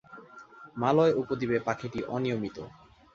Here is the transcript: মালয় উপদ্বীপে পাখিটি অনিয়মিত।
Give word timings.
মালয় 0.75 1.13
উপদ্বীপে 1.13 1.57
পাখিটি 1.67 1.99
অনিয়মিত। 2.07 2.57